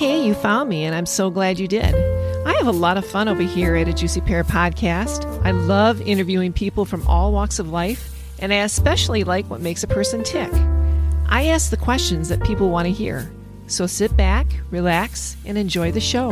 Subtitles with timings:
[0.00, 1.94] Hey, you found me, and I'm so glad you did.
[2.46, 5.26] I have a lot of fun over here at a Juicy Pear podcast.
[5.44, 9.82] I love interviewing people from all walks of life, and I especially like what makes
[9.82, 10.50] a person tick.
[11.26, 13.30] I ask the questions that people want to hear.
[13.66, 16.30] So sit back, relax, and enjoy the show.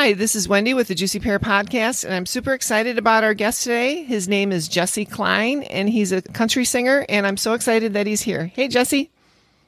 [0.00, 3.34] Hi, this is Wendy with the Juicy Pear Podcast, and I'm super excited about our
[3.34, 4.02] guest today.
[4.02, 8.06] His name is Jesse Cline, and he's a country singer, and I'm so excited that
[8.06, 8.46] he's here.
[8.46, 9.10] Hey, Jesse.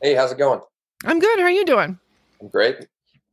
[0.00, 0.62] Hey, how's it going?
[1.04, 1.38] I'm good.
[1.38, 1.98] How are you doing?
[2.40, 2.88] I'm great.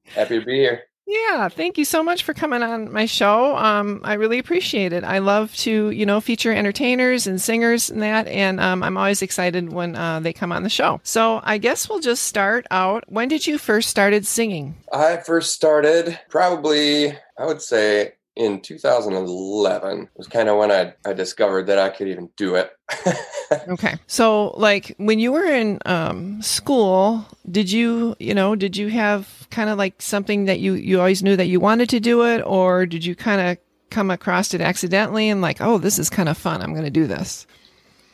[0.07, 0.88] Happy to be here.
[1.09, 3.57] Yeah, thank you so much for coming on my show.
[3.57, 5.03] Um, I really appreciate it.
[5.03, 9.23] I love to, you know, feature entertainers and singers and that, and um, I'm always
[9.23, 11.01] excited when uh, they come on the show.
[11.03, 13.05] So I guess we'll just start out.
[13.07, 14.75] When did you first started singing?
[14.93, 21.11] I first started probably, I would say, in 2011 was kind of when I, I
[21.11, 22.71] discovered that I could even do it.
[23.67, 23.97] okay.
[24.07, 29.45] So like when you were in um, school, did you, you know, did you have
[29.51, 32.41] kind of like something that you, you always knew that you wanted to do it?
[32.45, 33.57] Or did you kind of
[33.89, 36.61] come across it accidentally and like, oh, this is kind of fun.
[36.61, 37.45] I'm going to do this.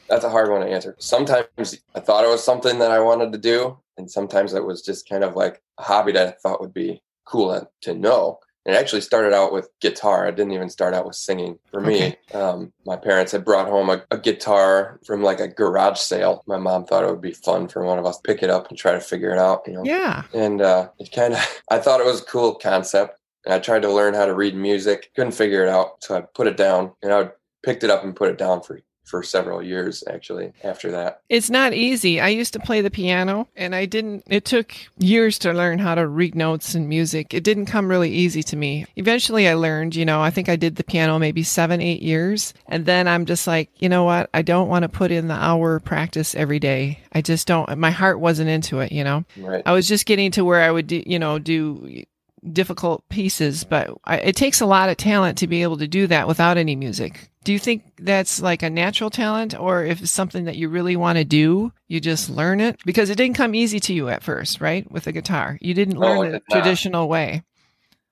[0.09, 0.95] That's a hard one to answer.
[0.97, 3.77] Sometimes I thought it was something that I wanted to do.
[3.97, 7.03] And sometimes it was just kind of like a hobby that I thought would be
[7.25, 8.39] cool to know.
[8.65, 10.27] It actually started out with guitar.
[10.27, 11.59] I didn't even start out with singing.
[11.69, 12.17] For me, okay.
[12.33, 16.43] um, my parents had brought home a, a, guitar from like a garage sale.
[16.47, 18.69] My mom thought it would be fun for one of us to pick it up
[18.69, 19.61] and try to figure it out.
[19.67, 19.83] You know?
[19.85, 20.23] Yeah.
[20.33, 23.19] And uh, it kind of, I thought it was a cool concept.
[23.45, 25.11] And I tried to learn how to read music.
[25.15, 26.93] Couldn't figure it out, so I put it down.
[27.03, 27.29] And I
[27.63, 31.21] picked it up and put it down for for several years actually after that.
[31.29, 32.19] It's not easy.
[32.19, 35.95] I used to play the piano and I didn't it took years to learn how
[35.95, 37.33] to read notes and music.
[37.33, 38.85] It didn't come really easy to me.
[38.95, 42.53] Eventually I learned, you know, I think I did the piano maybe 7 8 years
[42.67, 44.29] and then I'm just like, you know what?
[44.33, 46.99] I don't want to put in the hour practice every day.
[47.11, 49.23] I just don't my heart wasn't into it, you know.
[49.37, 49.63] Right.
[49.65, 52.05] I was just getting to where I would do, you know, do
[52.51, 56.07] difficult pieces, but I, it takes a lot of talent to be able to do
[56.07, 57.29] that without any music.
[57.43, 60.95] Do you think that's like a natural talent or if it's something that you really
[60.95, 62.79] want to do, you just learn it?
[62.85, 64.89] Because it didn't come easy to you at first, right?
[64.91, 65.57] With the guitar.
[65.61, 67.43] You didn't learn the traditional way.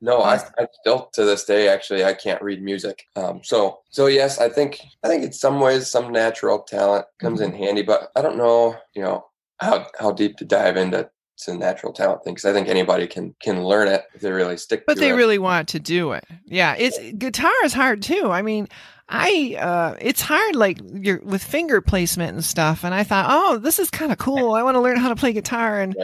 [0.02, 3.06] No, I, I, still to this day actually I can't read music.
[3.16, 7.40] Um, so so yes, I think I think in some ways some natural talent comes
[7.40, 7.54] mm-hmm.
[7.54, 9.26] in handy, but I don't know, you know,
[9.62, 11.10] how how deep to dive into
[11.48, 14.32] it's a natural talent thing because I think anybody can can learn it if they
[14.32, 14.86] really stick.
[14.86, 15.14] But they it.
[15.14, 16.26] really want to do it.
[16.46, 18.32] Yeah, it's guitar is hard too.
[18.32, 18.68] I mean,
[19.10, 22.84] I uh, it's hard like you're with finger placement and stuff.
[22.84, 24.54] And I thought, oh, this is kind of cool.
[24.54, 25.96] I want to learn how to play guitar and.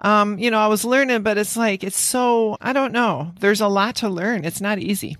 [0.00, 3.32] Um, you know, I was learning, but it's like it's so I don't know.
[3.40, 4.44] There's a lot to learn.
[4.44, 5.16] It's not easy.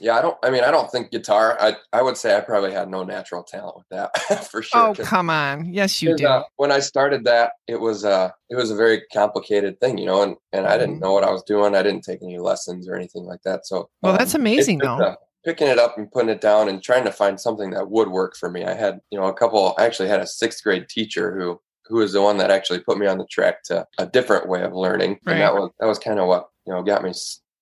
[0.00, 0.36] Yeah, I don't.
[0.42, 1.56] I mean, I don't think guitar.
[1.60, 4.88] I I would say I probably had no natural talent with that for sure.
[4.88, 6.26] Oh come on, yes you do.
[6.26, 10.06] Uh, when I started that, it was uh it was a very complicated thing, you
[10.06, 11.04] know, and and I didn't mm-hmm.
[11.04, 11.74] know what I was doing.
[11.74, 13.66] I didn't take any lessons or anything like that.
[13.66, 15.16] So well, um, that's amazing though.
[15.44, 18.36] Picking it up and putting it down and trying to find something that would work
[18.36, 18.64] for me.
[18.64, 19.74] I had you know a couple.
[19.78, 22.98] I actually had a sixth grade teacher who who was the one that actually put
[22.98, 25.34] me on the track to a different way of learning, right.
[25.34, 27.12] and that was that was kind of what you know got me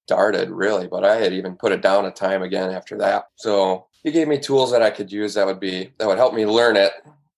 [0.06, 3.26] started really, but I had even put it down a time again after that.
[3.34, 6.32] So he gave me tools that I could use that would be that would help
[6.32, 6.92] me learn it,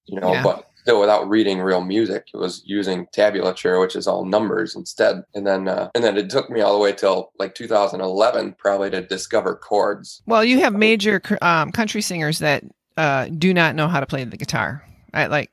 [0.04, 0.42] you know, yeah.
[0.42, 2.28] but still without reading real music.
[2.34, 5.24] It was using tablature, which is all numbers instead.
[5.34, 8.90] And then uh, and then it took me all the way till like 2011 probably
[8.90, 10.22] to discover chords.
[10.26, 12.64] Well, you have major um, country singers that
[12.98, 14.84] uh, do not know how to play the guitar.
[15.14, 15.50] I, like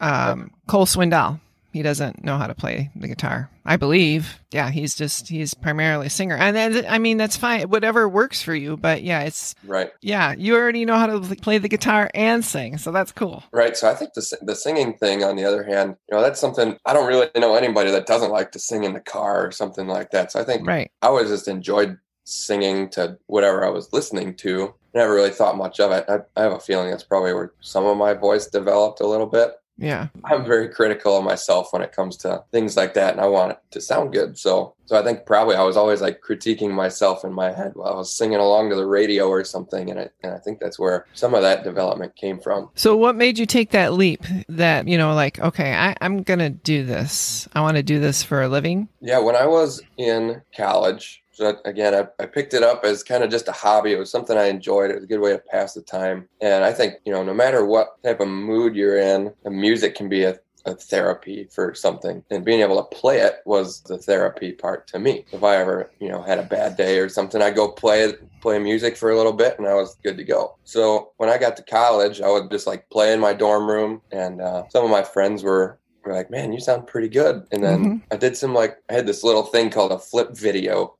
[0.00, 1.40] um, Cole Swindell
[1.76, 3.50] he doesn't know how to play the guitar.
[3.66, 4.40] I believe.
[4.50, 6.36] Yeah, he's just he's primarily a singer.
[6.36, 7.68] And then I mean that's fine.
[7.68, 9.90] Whatever works for you, but yeah, it's Right.
[10.00, 13.44] Yeah, you already know how to play the guitar and sing, so that's cool.
[13.52, 13.76] Right.
[13.76, 16.78] So I think the the singing thing on the other hand, you know, that's something
[16.86, 19.86] I don't really know anybody that doesn't like to sing in the car or something
[19.86, 20.32] like that.
[20.32, 20.90] So I think right.
[21.02, 24.74] I always just enjoyed singing to whatever I was listening to.
[24.94, 26.06] Never really thought much of it.
[26.08, 29.26] I, I have a feeling that's probably where some of my voice developed a little
[29.26, 29.52] bit.
[29.78, 30.08] Yeah.
[30.24, 33.52] I'm very critical of myself when it comes to things like that and I want
[33.52, 34.38] it to sound good.
[34.38, 37.92] So so I think probably I was always like critiquing myself in my head while
[37.92, 40.78] I was singing along to the radio or something and I and I think that's
[40.78, 42.70] where some of that development came from.
[42.74, 46.50] So what made you take that leap that, you know, like, okay, I, I'm gonna
[46.50, 47.48] do this.
[47.52, 48.88] I want to do this for a living?
[49.00, 53.22] Yeah, when I was in college, so again, I, I picked it up as kind
[53.22, 53.92] of just a hobby.
[53.92, 54.90] It was something I enjoyed.
[54.90, 56.30] It was a good way to pass the time.
[56.40, 59.94] And I think, you know, no matter what type of mood you're in, the music
[59.94, 63.98] can be a, a therapy for something, and being able to play it was the
[63.98, 65.26] therapy part to me.
[65.30, 68.40] If I ever, you know, had a bad day or something, I'd go play it,
[68.40, 70.56] play music for a little bit, and I was good to go.
[70.64, 74.00] So when I got to college, I would just like play in my dorm room,
[74.10, 77.62] and uh, some of my friends were were like, "Man, you sound pretty good." And
[77.62, 77.96] then mm-hmm.
[78.10, 80.96] I did some like I had this little thing called a flip video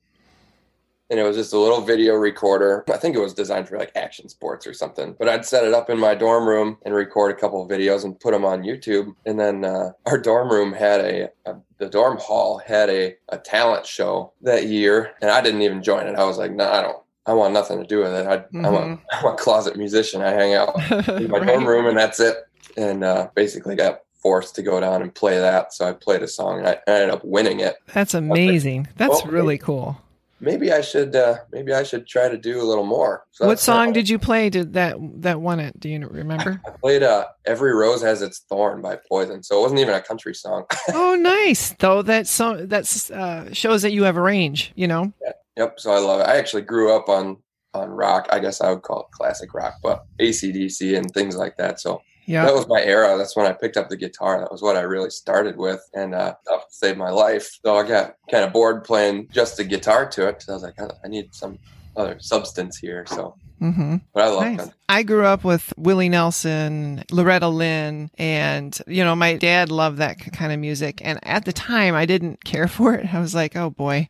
[1.11, 2.85] and it was just a little video recorder.
[2.93, 5.14] I think it was designed for like action sports or something.
[5.19, 8.05] But I'd set it up in my dorm room and record a couple of videos
[8.05, 9.14] and put them on YouTube.
[9.25, 13.38] And then uh, our dorm room had a, a, the dorm hall had a, a
[13.38, 16.17] talent show that year, and I didn't even join it.
[16.17, 16.99] I was like, no, nah, I don't.
[17.29, 18.26] I want nothing to do with it.
[18.26, 18.64] I, mm-hmm.
[18.64, 19.00] I'm, a.
[19.12, 20.23] I'm a closet musician.
[20.23, 20.76] I hang out
[21.09, 21.47] in my right.
[21.47, 22.37] dorm room, and that's it.
[22.76, 25.73] And uh, basically got forced to go down and play that.
[25.73, 27.76] So I played a song, and I ended up winning it.
[27.93, 28.85] That's amazing.
[28.85, 30.00] Like, that's well, really cool
[30.41, 33.25] maybe I should uh, maybe I should try to do a little more.
[33.33, 35.79] So what song did you play did that that won it?
[35.79, 36.61] Do you remember?
[36.67, 40.00] I played uh, "Every Rose Has Its Thorn" by Poison, so it wasn't even a
[40.00, 40.65] country song.
[40.93, 41.75] oh, nice!
[41.79, 44.73] Though that song that uh, shows that you have a range.
[44.75, 45.12] You know.
[45.23, 45.33] Yeah.
[45.56, 45.81] Yep.
[45.81, 46.25] So I love it.
[46.25, 47.38] I actually grew up on
[47.75, 48.27] on rock.
[48.31, 51.81] I guess I would call it classic rock, but ACDC and things like that.
[51.81, 52.44] So yeah.
[52.44, 53.17] That was my era.
[53.17, 54.40] That's when I picked up the guitar.
[54.40, 56.34] That was what I really started with and uh,
[56.69, 57.58] saved my life.
[57.64, 60.43] So I got kind of bored playing just the guitar to it.
[60.43, 61.58] So I was like, I need some
[61.96, 63.06] other substance here.
[63.06, 63.96] So Mm-hmm.
[64.12, 64.58] But I love nice.
[64.58, 64.70] them.
[64.88, 70.19] I grew up with Willie Nelson, Loretta Lynn, and you know my dad loved that
[70.19, 71.00] kind of music.
[71.02, 73.12] And at the time, I didn't care for it.
[73.14, 74.08] I was like, oh boy.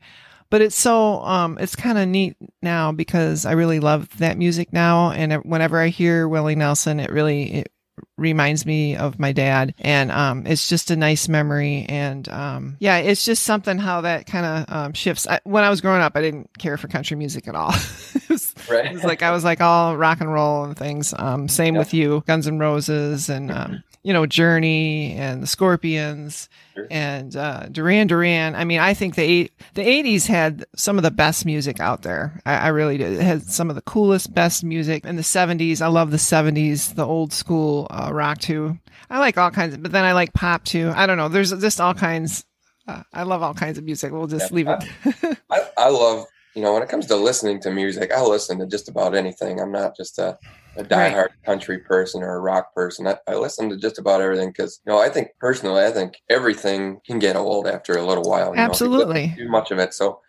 [0.49, 4.73] But it's so um, it's kind of neat now because I really love that music
[4.73, 5.11] now.
[5.11, 7.73] And whenever I hear Willie Nelson, it really it
[8.17, 9.75] reminds me of my dad.
[9.79, 11.87] And um, it's just a nice memory.
[11.89, 15.27] And um, yeah it's just something how that kind of um, shifts.
[15.27, 17.75] I, when i was growing up i didn't care for country music at all.
[18.17, 18.87] It, was, right.
[18.87, 21.15] it was like i was like all rock and roll and things.
[21.17, 21.79] Um, same yeah.
[21.79, 26.49] with you guns and roses and um, you know journey and the scorpions
[26.93, 28.55] and uh, Duran Duran.
[28.55, 32.03] I mean, I think the eight, the eighties had some of the best music out
[32.03, 32.41] there.
[32.47, 33.15] I, I, really did.
[33.15, 35.05] It had some of the coolest, best music.
[35.05, 38.79] In the seventies, I love the seventies, the old school uh, rock too.
[39.11, 40.93] I like all kinds, of, but then I like pop too.
[40.95, 41.29] I don't know.
[41.29, 42.45] There's just all kinds.
[42.87, 44.13] Uh, I love all kinds of music.
[44.13, 45.39] We'll just yeah, leave it.
[45.51, 48.13] I, I love you know when it comes to listening to music.
[48.13, 49.61] I listen to just about anything.
[49.61, 50.39] I'm not just a
[50.77, 51.45] a diehard right.
[51.45, 53.07] country person or a rock person.
[53.07, 56.17] I, I listen to just about everything because, you know, I think personally, I think
[56.31, 58.55] everything can get old after a little while.
[58.55, 59.29] Absolutely.
[59.29, 59.95] Know, too much of it.
[59.95, 60.21] So,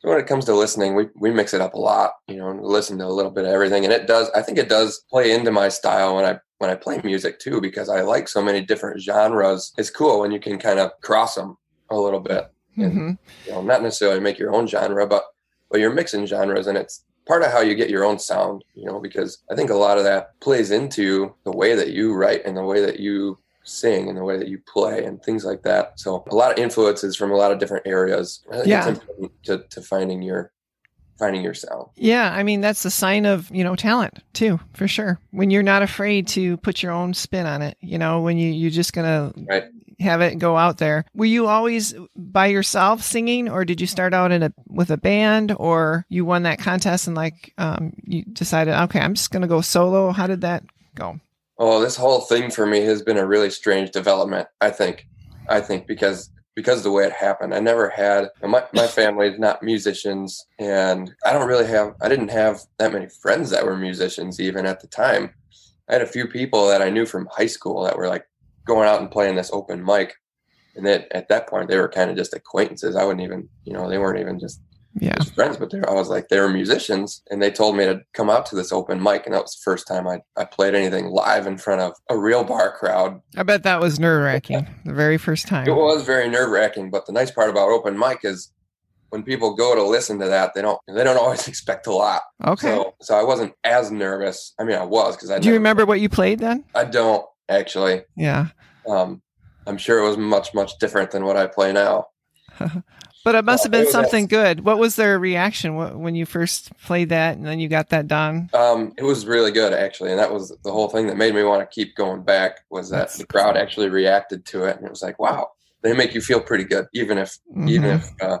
[0.00, 2.50] so when it comes to listening, we, we mix it up a lot, you know,
[2.60, 3.84] listen to a little bit of everything.
[3.84, 6.74] And it does, I think it does play into my style when I, when I
[6.74, 9.72] play music too, because I like so many different genres.
[9.78, 11.56] It's cool when you can kind of cross them
[11.90, 13.10] a little bit and, mm-hmm.
[13.46, 15.24] you know, not necessarily make your own genre, but,
[15.70, 18.84] but you're mixing genres and it's, part of how you get your own sound, you
[18.84, 22.44] know, because I think a lot of that plays into the way that you write
[22.44, 25.62] and the way that you sing and the way that you play and things like
[25.62, 25.98] that.
[26.00, 28.44] So a lot of influences from a lot of different areas.
[28.50, 28.88] I think yeah.
[28.88, 30.52] it's important to, to finding your
[31.18, 31.86] finding your sound.
[31.94, 35.20] Yeah, I mean that's a sign of, you know, talent too, for sure.
[35.30, 38.50] When you're not afraid to put your own spin on it, you know, when you
[38.50, 39.64] you're just going to right
[40.00, 41.04] have it go out there.
[41.14, 44.96] Were you always by yourself singing, or did you start out in a with a
[44.96, 49.42] band, or you won that contest and like um, you decided, okay, I'm just going
[49.42, 50.10] to go solo?
[50.12, 51.20] How did that go?
[51.58, 54.48] Oh, this whole thing for me has been a really strange development.
[54.60, 55.06] I think,
[55.48, 57.54] I think because because of the way it happened.
[57.54, 62.28] I never had my my family not musicians, and I don't really have I didn't
[62.28, 65.34] have that many friends that were musicians even at the time.
[65.88, 68.26] I had a few people that I knew from high school that were like
[68.64, 70.14] going out and playing this open mic.
[70.74, 72.96] And that at that point, they were kind of just acquaintances.
[72.96, 74.60] I wouldn't even, you know, they weren't even just,
[75.00, 75.14] yeah.
[75.16, 77.22] Just friends, but I was like, they were musicians.
[77.30, 79.24] And they told me to come out to this open mic.
[79.24, 82.18] And that was the first time I, I played anything live in front of a
[82.18, 83.20] real bar crowd.
[83.36, 85.66] I bet that was nerve wracking the very first time.
[85.66, 86.90] It was very nerve wracking.
[86.90, 88.52] But the nice part about open mic is
[89.12, 92.22] when people go to listen to that, they don't they don't always expect a lot.
[92.44, 92.68] Okay.
[92.68, 94.54] So, so I wasn't as nervous.
[94.58, 95.38] I mean, I was because I.
[95.38, 96.64] Do you remember what you played then?
[96.74, 97.24] I don't
[97.58, 98.02] actually.
[98.16, 98.48] Yeah.
[98.86, 99.22] Um,
[99.66, 102.08] I'm sure it was much, much different than what I play now.
[102.58, 104.64] but it must have been something good.
[104.64, 108.50] What was their reaction when you first played that and then you got that done?
[108.52, 110.10] Um, it was really good, actually.
[110.10, 112.90] And that was the whole thing that made me want to keep going back was
[112.90, 114.76] that That's the crowd actually reacted to it.
[114.76, 117.68] And it was like, wow, they make you feel pretty good, even if, mm-hmm.
[117.68, 118.38] even if, uh,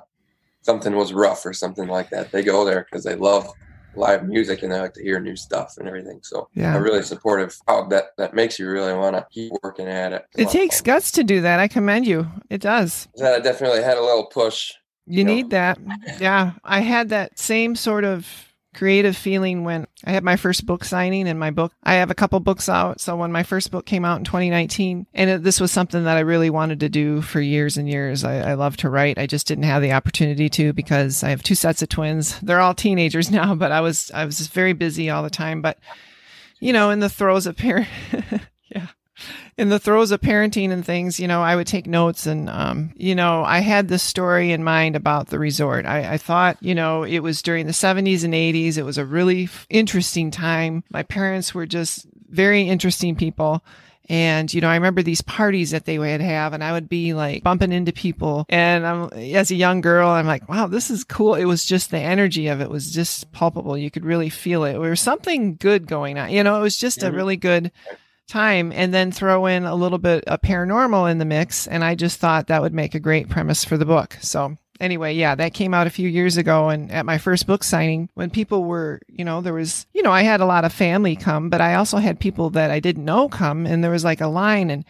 [0.62, 2.32] something was rough or something like that.
[2.32, 3.48] They go there because they love
[3.94, 6.20] live music and they like to hear new stuff and everything.
[6.22, 7.56] So yeah, I'm really supportive.
[7.66, 10.26] How that that makes you really want to keep working at it.
[10.36, 11.60] It takes guts to do that.
[11.60, 12.26] I commend you.
[12.50, 13.08] It does.
[13.16, 14.72] That I definitely had a little push.
[15.06, 15.50] You, you need know.
[15.50, 15.78] that.
[16.20, 20.84] Yeah, I had that same sort of creative feeling when I had my first book
[20.84, 21.72] signing and my book.
[21.82, 23.00] I have a couple books out.
[23.00, 26.16] So when my first book came out in 2019, and it, this was something that
[26.16, 28.24] I really wanted to do for years and years.
[28.24, 29.18] I, I love to write.
[29.18, 32.38] I just didn't have the opportunity to because I have two sets of twins.
[32.40, 35.62] They're all teenagers now, but I was I was just very busy all the time.
[35.62, 35.78] But
[36.60, 37.86] you know, in the throes of yeah
[39.56, 42.92] in the throes of parenting and things, you know, I would take notes and, um,
[42.96, 45.86] you know, I had this story in mind about the resort.
[45.86, 48.78] I, I thought, you know, it was during the 70s and 80s.
[48.78, 50.84] It was a really f- interesting time.
[50.90, 53.62] My parents were just very interesting people.
[54.08, 57.14] And, you know, I remember these parties that they would have and I would be
[57.14, 58.46] like bumping into people.
[58.48, 61.34] And I'm, as a young girl, I'm like, wow, this is cool.
[61.34, 63.78] It was just the energy of it was just palpable.
[63.78, 64.72] You could really feel it.
[64.72, 66.30] There was something good going on.
[66.30, 67.14] You know, it was just mm-hmm.
[67.14, 67.70] a really good
[68.28, 71.66] time and then throw in a little bit of paranormal in the mix.
[71.66, 74.16] And I just thought that would make a great premise for the book.
[74.20, 76.68] So anyway, yeah, that came out a few years ago.
[76.68, 80.12] And at my first book signing, when people were, you know, there was, you know,
[80.12, 83.04] I had a lot of family come, but I also had people that I didn't
[83.04, 83.66] know come.
[83.66, 84.70] And there was like a line.
[84.70, 84.84] And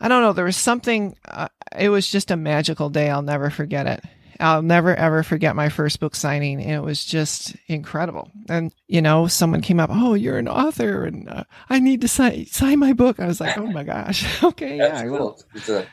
[0.00, 3.10] I don't know, there was something, uh, it was just a magical day.
[3.10, 4.04] I'll never forget it.
[4.40, 6.60] I'll never ever forget my first book signing.
[6.60, 8.30] And it was just incredible.
[8.48, 12.08] And, you know, someone came up, Oh, you're an author and uh, I need to
[12.08, 13.20] sign, sign my book.
[13.20, 14.42] I was like, Oh my gosh.
[14.44, 14.78] okay.
[14.78, 15.40] That's yeah, cool.
[15.54, 15.86] It's a,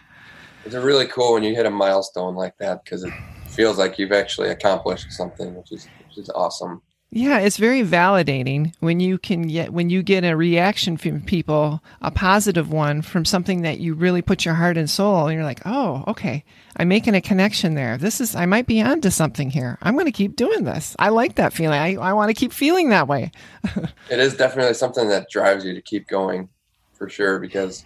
[0.66, 3.14] it's a really cool when you hit a milestone like that because it
[3.48, 6.82] feels like you've actually accomplished something, which is, which is awesome.
[7.14, 11.84] Yeah, it's very validating when you can get when you get a reaction from people,
[12.02, 15.44] a positive one from something that you really put your heart and soul, and you're
[15.44, 16.46] like, oh, okay,
[16.78, 17.98] I'm making a connection there.
[17.98, 19.78] This is I might be onto something here.
[19.82, 20.96] I'm going to keep doing this.
[21.00, 21.80] I like that feeling.
[21.80, 23.32] I I want to keep feeling that way.
[24.10, 26.48] it is definitely something that drives you to keep going,
[26.94, 27.40] for sure.
[27.40, 27.84] Because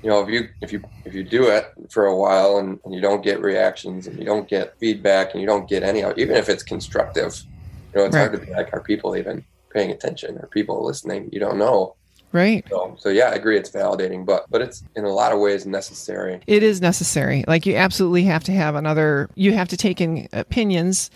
[0.00, 2.94] you know if you if you if you do it for a while and, and
[2.94, 6.36] you don't get reactions and you don't get feedback and you don't get any even
[6.36, 7.44] if it's constructive
[7.92, 8.28] you know, it's right.
[8.28, 10.38] hard to be like, are people even paying attention?
[10.38, 11.28] Are people listening?
[11.32, 11.94] You don't know.
[12.30, 12.64] Right.
[12.68, 13.56] So, so yeah, I agree.
[13.56, 16.40] It's validating, but but it's in a lot of ways necessary.
[16.46, 17.44] It is necessary.
[17.48, 19.30] Like you absolutely have to have another.
[19.34, 21.10] You have to take in opinions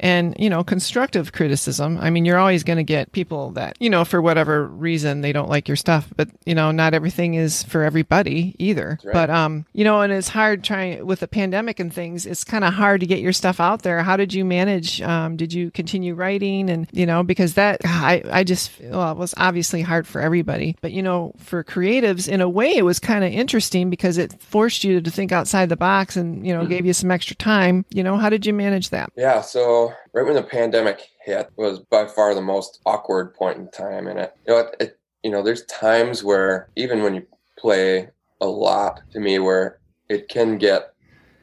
[0.00, 1.98] and you know constructive criticism.
[1.98, 5.32] I mean you're always going to get people that you know for whatever reason they
[5.32, 8.98] don't like your stuff but you know not everything is for everybody either.
[9.04, 9.12] Right.
[9.12, 12.64] but um you know and it's hard trying with the pandemic and things it's kind
[12.64, 14.02] of hard to get your stuff out there.
[14.02, 16.70] How did you manage um did you continue writing?
[16.70, 20.76] And you know because that i i just well it was obviously hard for everybody.
[20.80, 24.40] But you know for creatives in a way it was kind of interesting because it
[24.40, 26.70] forced you to think outside the box and you know mm-hmm.
[26.70, 27.84] gave you some extra time.
[27.90, 29.12] You know how did you manage that?
[29.16, 33.70] Yeah so right when the pandemic hit was by far the most awkward point in
[33.70, 34.34] time and it.
[34.46, 37.26] You know it, it, you know there's times where even when you
[37.58, 38.08] play
[38.40, 39.78] a lot to me where
[40.08, 40.94] it can get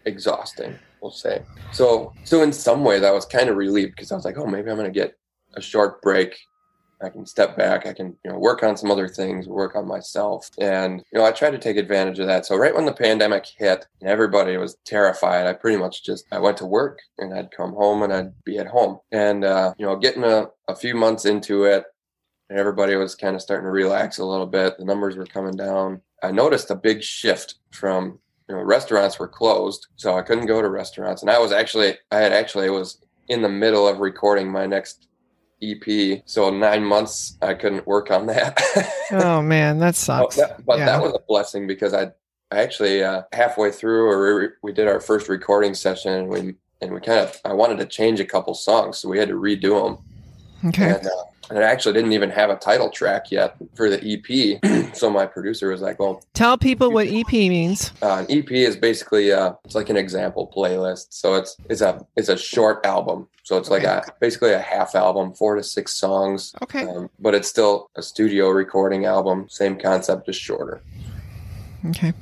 [0.05, 1.43] exhausting we'll say.
[1.71, 4.47] So so in some ways i was kind of relieved because i was like oh
[4.47, 5.17] maybe i'm going to get
[5.55, 6.37] a short break
[7.01, 7.85] I can step back.
[7.85, 10.49] I can, you know, work on some other things, work on myself.
[10.59, 12.45] And, you know, I tried to take advantage of that.
[12.45, 16.39] So right when the pandemic hit and everybody was terrified, I pretty much just, I
[16.39, 18.99] went to work and I'd come home and I'd be at home.
[19.11, 21.85] And, uh, you know, getting a, a few months into it,
[22.49, 24.77] and everybody was kind of starting to relax a little bit.
[24.77, 26.01] The numbers were coming down.
[26.23, 30.61] I noticed a big shift from you know restaurants were closed, so I couldn't go
[30.61, 31.21] to restaurants.
[31.21, 35.07] And I was actually I had actually was in the middle of recording my next
[35.61, 36.21] EP.
[36.25, 38.61] So nine months I couldn't work on that.
[39.11, 40.35] oh man, that sucks.
[40.35, 40.85] But, that, but yeah.
[40.85, 42.11] that, was a blessing because I,
[42.51, 46.55] I actually uh, halfway through, or we, we did our first recording session, and we
[46.81, 49.35] and we kind of I wanted to change a couple songs, so we had to
[49.35, 49.97] redo them.
[50.65, 50.91] Okay.
[50.91, 51.09] And, uh,
[51.49, 54.95] and I actually didn't even have a title track yet for the EP.
[54.95, 58.75] so my producer was like, "Well, tell people what EP means." Uh, an EP is
[58.75, 61.07] basically uh, it's like an example playlist.
[61.11, 63.27] So it's it's a it's a short album.
[63.43, 66.53] So it's like a basically a half album, four to six songs.
[66.63, 66.83] Okay.
[66.83, 69.47] Um, but it's still a studio recording album.
[69.49, 70.81] Same concept, just shorter.
[71.89, 72.13] Okay.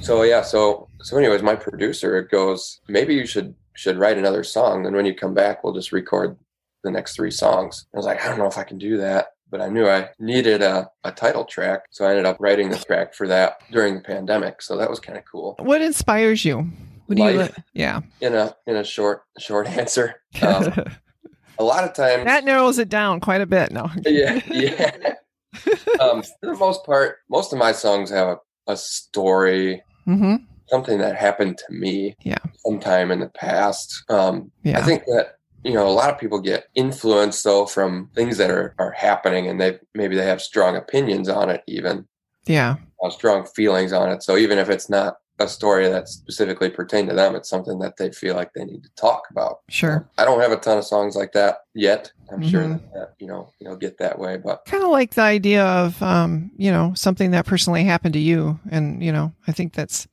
[0.00, 4.42] So yeah, so so anyways, my producer it goes, maybe you should should write another
[4.42, 4.82] song.
[4.82, 6.36] Then when you come back, we'll just record
[6.82, 7.86] the next three songs.
[7.94, 10.10] I was like, I don't know if I can do that, but I knew I
[10.18, 11.82] needed a, a title track.
[11.90, 14.62] So I ended up writing the track for that during the pandemic.
[14.62, 15.56] So that was kind of cool.
[15.58, 16.70] What inspires you?
[17.06, 18.00] What do Life, you, yeah.
[18.20, 20.14] In a, in a short, short answer.
[20.40, 20.72] Um,
[21.58, 23.72] a lot of times that narrows it down quite a bit.
[23.72, 23.90] No.
[24.04, 24.40] yeah.
[24.48, 25.14] Yeah.
[26.00, 28.38] um, for the most part, most of my songs have a,
[28.72, 29.82] a story.
[30.06, 30.36] Mm-hmm
[30.72, 34.78] something that happened to me yeah sometime in the past um yeah.
[34.78, 38.50] i think that you know, a lot of people get influenced though from things that
[38.50, 42.06] are, are happening and they maybe they have strong opinions on it even.
[42.46, 42.76] Yeah.
[43.10, 44.22] Strong feelings on it.
[44.22, 47.34] So even if it's not a story that's specifically pertained to them.
[47.34, 49.60] It's something that they feel like they need to talk about.
[49.68, 50.08] Sure.
[50.18, 52.12] I don't have a ton of songs like that yet.
[52.30, 52.48] I'm mm-hmm.
[52.48, 55.64] sure that, that, you know you'll get that way, but kind of like the idea
[55.64, 59.74] of um, you know something that personally happened to you, and you know I think
[59.74, 60.06] that's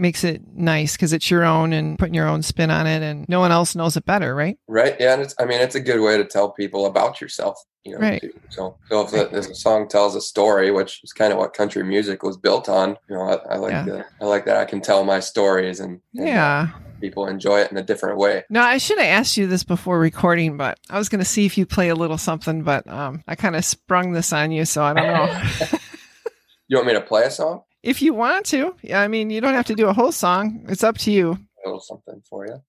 [0.00, 3.28] makes it nice because it's your own and putting your own spin on it, and
[3.28, 4.58] no one else knows it better, right?
[4.66, 4.96] Right.
[4.98, 7.92] Yeah, and it's I mean it's a good way to tell people about yourself you
[7.92, 8.22] know, right.
[8.50, 11.54] so so if, the, if a song tells a story, which is kind of what
[11.54, 13.82] country music was built on, you know, I, I like yeah.
[13.84, 16.68] the, I like that I can tell my stories and, and yeah,
[17.00, 18.44] people enjoy it in a different way.
[18.50, 21.46] No, I should have asked you this before recording, but I was going to see
[21.46, 24.66] if you play a little something, but um, I kind of sprung this on you,
[24.66, 25.78] so I don't know.
[26.68, 27.62] you want me to play a song?
[27.82, 29.00] If you want to, yeah.
[29.00, 30.66] I mean, you don't have to do a whole song.
[30.68, 31.38] It's up to you.
[31.64, 32.62] A little something for you.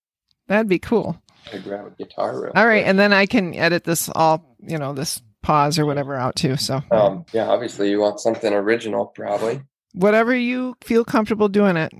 [0.47, 1.21] That'd be cool.
[1.51, 2.39] I grab a guitar.
[2.39, 2.89] Real all right, quick.
[2.89, 6.55] and then I can edit this all you know this pause or whatever out too.
[6.57, 9.61] So um, yeah, obviously you want something original, probably.
[9.93, 11.91] Whatever you feel comfortable doing it.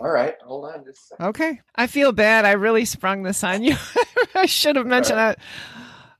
[0.00, 1.60] All right, hold on just Okay.
[1.74, 2.44] I feel bad.
[2.44, 3.76] I really sprung this on you.
[4.34, 5.36] I should have mentioned right.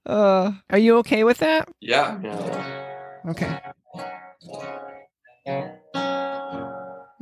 [0.05, 0.11] that.
[0.11, 1.69] Uh, are you okay with that?
[1.81, 2.19] Yeah.
[2.23, 3.61] yeah.
[5.47, 5.75] Okay.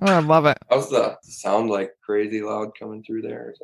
[0.06, 0.56] Oh, I love it.
[0.70, 3.54] How's the sound like crazy loud coming through there?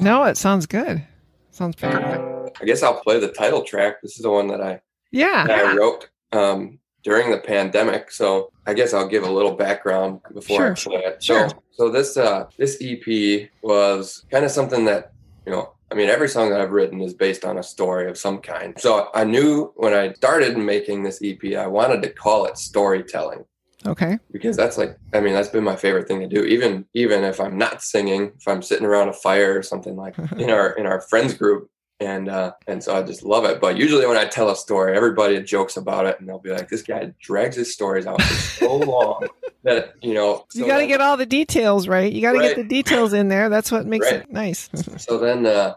[0.00, 1.04] No, it sounds good.
[1.50, 2.58] Sounds perfect.
[2.60, 4.00] I guess I'll play the title track.
[4.02, 4.80] This is the one that I
[5.12, 8.10] yeah that I wrote um, during the pandemic.
[8.10, 10.94] So I guess I'll give a little background before sure.
[10.94, 11.22] I play it.
[11.22, 11.48] Sure.
[11.50, 15.12] So so this uh, this EP was kind of something that
[15.46, 15.70] you know.
[15.92, 18.74] I mean, every song that I've written is based on a story of some kind.
[18.80, 23.44] So I knew when I started making this EP, I wanted to call it storytelling.
[23.86, 24.18] Okay.
[24.30, 26.44] Because that's like, I mean, that's been my favorite thing to do.
[26.44, 30.18] Even even if I'm not singing, if I'm sitting around a fire or something like
[30.38, 31.68] in our in our friends group,
[32.00, 33.60] and uh, and so I just love it.
[33.60, 36.68] But usually when I tell a story, everybody jokes about it, and they'll be like,
[36.68, 39.28] "This guy drags his stories out for so long
[39.62, 42.12] that you know." So you got to get all the details right.
[42.12, 42.48] You got to right.
[42.48, 43.48] get the details in there.
[43.48, 44.22] That's what makes right.
[44.22, 44.70] it nice.
[44.96, 45.74] so then, uh,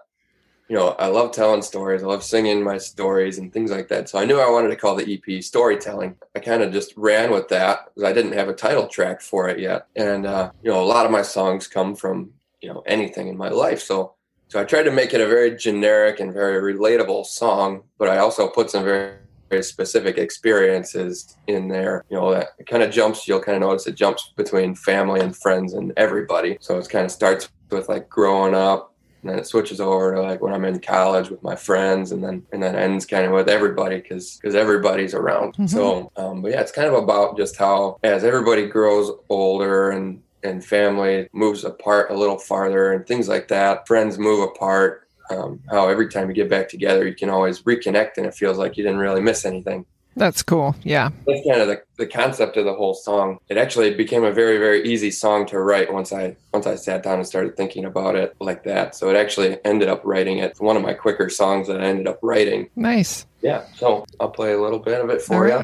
[0.70, 2.04] you know, I love telling stories.
[2.04, 4.10] I love singing my stories and things like that.
[4.10, 6.16] So I knew I wanted to call the EP storytelling.
[6.36, 9.48] I kind of just ran with that because I didn't have a title track for
[9.50, 12.32] it yet, and uh, you know, a lot of my songs come from
[12.62, 14.14] you know anything in my life, so
[14.50, 18.18] so I tried to make it a very generic and very relatable song, but I
[18.18, 19.18] also put some very
[19.50, 22.04] very specific experiences in there.
[22.10, 25.36] You know, that kind of jumps, you'll kind of notice it jumps between family and
[25.36, 26.58] friends and everybody.
[26.60, 30.22] So it kind of starts with like growing up and then it switches over to
[30.22, 33.32] like when I'm in college with my friends and then and then ends kind of
[33.32, 35.54] with everybody because because everybody's around.
[35.54, 35.68] Mm-hmm.
[35.68, 40.22] So um, but yeah, it's kind of about just how as everybody grows older and
[40.44, 43.88] and family moves apart a little farther and things like that.
[43.88, 45.08] Friends move apart.
[45.30, 48.58] Um, how every time you get back together, you can always reconnect and it feels
[48.58, 49.86] like you didn't really miss anything.
[50.18, 50.76] That's cool.
[50.84, 51.12] Yeah.
[51.28, 53.38] That's kind of the, the concept of the whole song.
[53.50, 57.04] It actually became a very, very easy song to write once I once I sat
[57.04, 58.96] down and started thinking about it like that.
[58.96, 60.52] So it actually ended up writing it.
[60.52, 62.68] It's one of my quicker songs that I ended up writing.
[62.76, 63.28] Nice.
[63.44, 63.66] Yeah.
[63.76, 65.64] So I'll play a little bit of it for you.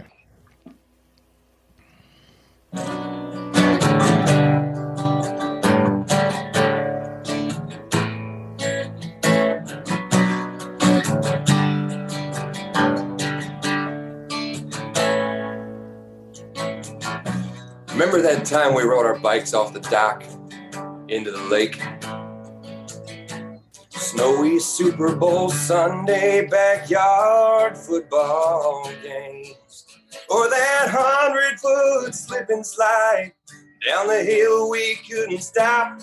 [18.04, 20.26] Remember that time we rode our bikes off the dock
[21.08, 21.82] into the lake?
[23.92, 29.86] Snowy Super Bowl Sunday backyard football games.
[30.30, 33.32] Or that hundred foot slip and slide
[33.88, 36.02] down the hill we couldn't stop.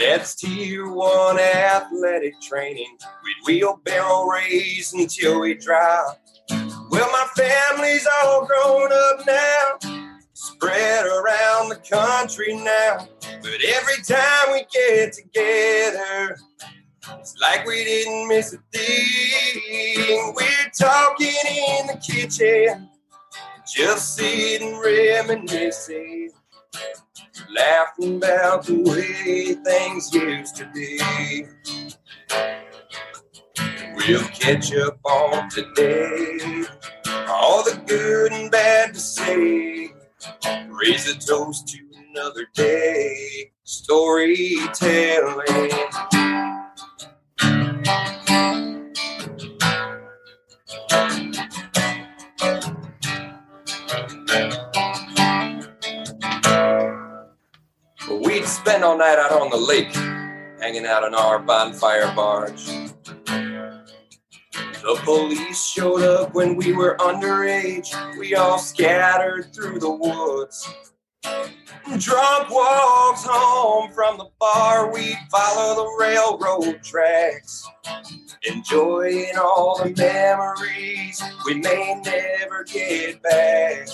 [0.00, 2.96] That's tier one athletic training.
[3.22, 6.40] We'd wheelbarrow race until we dropped.
[6.48, 9.99] Well, my family's all grown up now
[10.40, 13.06] spread around the country now.
[13.42, 16.38] But every time we get together,
[17.18, 20.34] it's like we didn't miss a thing.
[20.34, 22.88] We're talking in the kitchen,
[23.74, 26.30] just sitting reminiscing,
[27.54, 31.00] laughing about the way things used to be.
[33.94, 36.64] We'll catch up on today,
[37.28, 39.79] all the good and bad to say.
[40.68, 41.78] Raise a toast to
[42.10, 43.52] another day.
[43.64, 45.70] Storytelling.
[58.24, 59.92] we'd spend all night out on the lake,
[60.60, 62.69] hanging out on our bonfire barge.
[64.82, 67.90] The police showed up when we were underage.
[68.18, 70.66] We all scattered through the woods.
[71.98, 77.66] Drunk walks home from the bar, we follow the railroad tracks.
[78.44, 83.88] Enjoying all the memories we may never get back.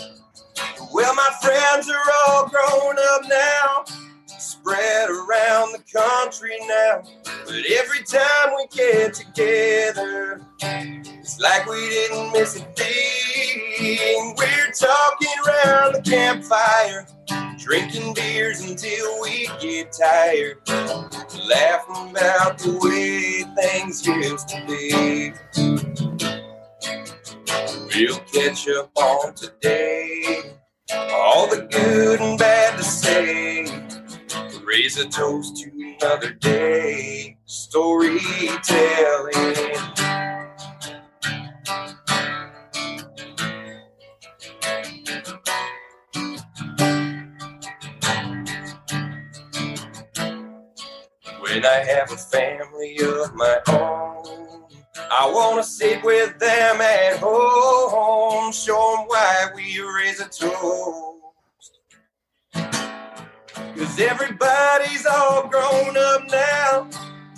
[0.93, 4.06] Well, my friends are all grown up now,
[4.39, 7.03] spread around the country now.
[7.25, 14.35] But every time we get together, it's like we didn't miss a thing.
[14.37, 17.07] We're talking around the campfire,
[17.59, 25.33] drinking beers until we get tired, laughing about the way things used to be.
[27.95, 30.57] We'll catch up on today,
[30.93, 33.56] all the good and bad to say.
[34.77, 38.21] Raise a toast to another day, storytelling.
[51.41, 54.69] When I have a family of my own,
[55.11, 61.16] I want to sit with them at home, show them why we raise a toast.
[63.77, 66.89] Cause everybody's all grown up now,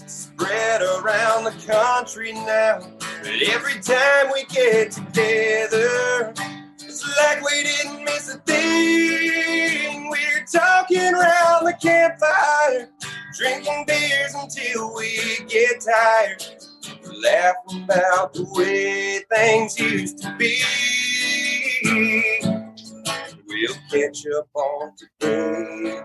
[0.06, 2.78] spread around the country now.
[3.00, 6.32] But every time we get together,
[6.80, 10.08] it's like we didn't miss a thing.
[10.10, 12.88] We're talking around the campfire,
[13.36, 16.44] drinking beers until we get tired.
[17.20, 20.62] Laughing about the way things used to be.
[23.48, 26.02] We'll catch up on today.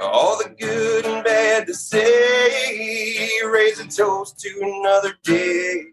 [0.00, 3.28] All the good and bad to say.
[3.44, 5.86] Raise a toast to another day.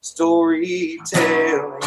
[0.00, 1.82] Storytelling.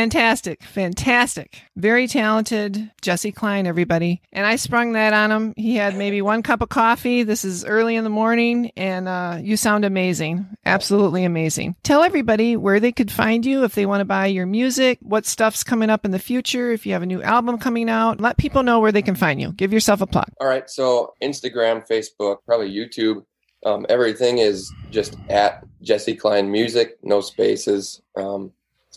[0.00, 0.62] Fantastic.
[0.62, 1.60] Fantastic.
[1.76, 2.90] Very talented.
[3.02, 4.22] Jesse Cline, everybody.
[4.32, 5.52] And I sprung that on him.
[5.58, 7.22] He had maybe one cup of coffee.
[7.22, 10.46] This is early in the morning, and uh, you sound amazing.
[10.64, 11.76] Absolutely amazing.
[11.82, 15.26] Tell everybody where they could find you if they want to buy your music, what
[15.26, 18.22] stuff's coming up in the future, if you have a new album coming out.
[18.22, 19.52] Let people know where they can find you.
[19.52, 20.30] Give yourself a plug.
[20.40, 20.70] All right.
[20.70, 23.26] So Instagram, Facebook, probably YouTube.
[23.66, 28.00] Um, everything is just at Jesse Cline Music, no spaces.
[28.16, 28.52] Um,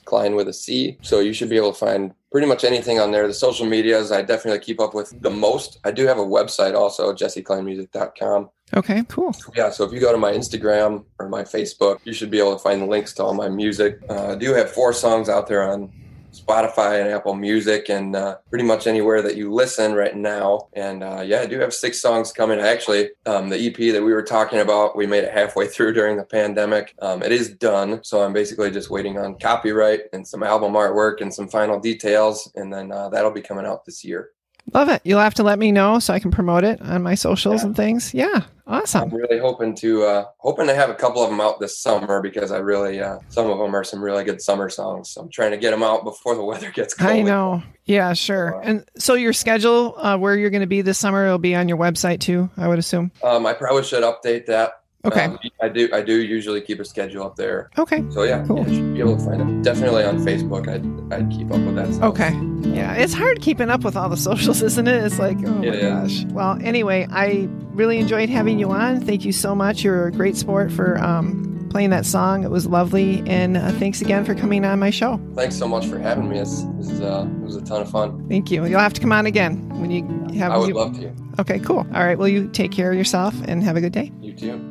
[0.06, 0.98] Cline with a C.
[1.02, 3.28] So you should be able to find pretty much anything on there.
[3.28, 5.80] The social medias, I definitely keep up with the most.
[5.84, 8.50] I do have a website also, jesseclinemusic.com.
[8.76, 9.36] Okay, cool.
[9.56, 12.54] Yeah, so if you go to my Instagram or my Facebook, you should be able
[12.54, 14.00] to find the links to all my music.
[14.10, 15.92] Uh, I do have four songs out there on
[16.34, 20.67] Spotify and Apple Music and uh, pretty much anywhere that you listen right now.
[20.74, 22.60] And uh, yeah, I do have six songs coming.
[22.60, 26.17] Actually, um, the EP that we were talking about, we made it halfway through during
[26.17, 26.96] the pandemic.
[27.02, 28.04] Um, it is done.
[28.04, 32.52] So I'm basically just waiting on copyright and some album artwork and some final details.
[32.56, 34.32] And then uh, that'll be coming out this year.
[34.74, 35.02] Love it.
[35.04, 37.68] You'll have to let me know so I can promote it on my socials Yeah.
[37.68, 38.14] and things.
[38.14, 39.04] Yeah, awesome.
[39.04, 42.22] I'm really hoping to uh, hoping to have a couple of them out this summer
[42.22, 45.10] because I really uh, some of them are some really good summer songs.
[45.12, 47.12] So I'm trying to get them out before the weather gets cold.
[47.12, 47.62] I know.
[47.86, 48.60] Yeah, sure.
[48.64, 51.68] And so your schedule, uh, where you're going to be this summer, will be on
[51.68, 52.50] your website too.
[52.58, 53.12] I would assume.
[53.24, 54.72] Um, I probably should update that.
[55.06, 55.26] Okay.
[55.26, 55.89] Um, I do.
[55.92, 57.70] I do usually keep a schedule up there.
[57.78, 58.04] Okay.
[58.12, 58.60] So yeah, Cool.
[58.60, 59.63] yeah, you should be able to find it.
[59.63, 60.68] Definitely on Facebook.
[60.70, 61.94] I'd I'd keep up with that.
[61.94, 62.04] Stuff.
[62.13, 62.32] Okay.
[62.70, 65.04] Yeah, it's hard keeping up with all the socials, isn't it?
[65.04, 66.24] It's like, oh my It is.
[66.24, 66.32] gosh.
[66.32, 69.02] Well, anyway, I really enjoyed having you on.
[69.02, 69.84] Thank you so much.
[69.84, 72.46] You're a great sport for um, playing that song.
[72.46, 75.20] It was lovely, and uh, thanks again for coming on my show.
[75.36, 76.39] Thanks so much for having me.
[76.39, 78.26] It's, this is uh, it was a ton of fun.
[78.30, 78.66] Thank you.
[78.66, 80.06] You'll have to come on again when you
[80.39, 80.54] have.
[80.54, 81.12] I would you- love to.
[81.39, 81.80] Okay, cool.
[81.94, 82.18] All right.
[82.18, 84.12] Well, you take care of yourself and have a good day.
[84.22, 84.70] You too.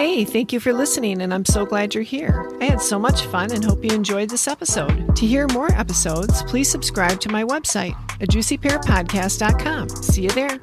[0.00, 2.48] Hey, thank you for listening, and I'm so glad you're here.
[2.60, 5.16] I had so much fun and hope you enjoyed this episode.
[5.16, 9.88] To hear more episodes, please subscribe to my website, a juicypearpodcast.com.
[9.88, 10.60] See you there.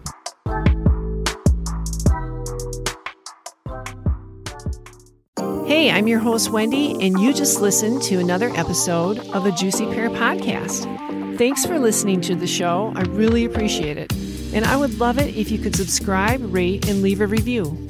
[5.67, 9.85] Hey, I'm your host, Wendy, and you just listened to another episode of the Juicy
[9.87, 11.37] Pear Podcast.
[11.37, 12.93] Thanks for listening to the show.
[12.95, 14.13] I really appreciate it.
[14.53, 17.84] And I would love it if you could subscribe, rate, and leave a review.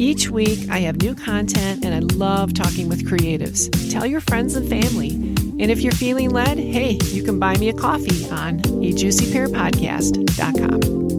[0.00, 3.68] Each week, I have new content and I love talking with creatives.
[3.92, 5.10] Tell your friends and family.
[5.10, 11.09] And if you're feeling led, hey, you can buy me a coffee on a juicypearpodcast.com.